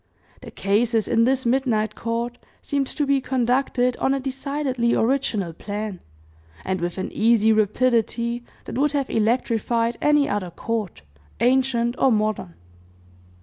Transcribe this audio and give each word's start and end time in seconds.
The 0.41 0.49
cases 0.49 1.07
in 1.07 1.25
this 1.25 1.45
midnight 1.45 1.93
court 1.93 2.39
seemed 2.63 2.87
to 2.87 3.05
be 3.05 3.21
conducted 3.21 3.95
on 3.97 4.15
a 4.15 4.19
decidedly 4.19 4.95
original 4.95 5.53
plan, 5.53 5.99
and 6.65 6.81
with 6.81 6.97
an 6.97 7.11
easy 7.11 7.53
rapidity 7.53 8.43
that 8.65 8.79
would 8.79 8.93
have 8.93 9.11
electrified 9.11 9.99
any 10.01 10.27
other 10.27 10.49
court, 10.49 11.03
ancient 11.39 11.93
or 11.99 12.11
modern. 12.11 12.55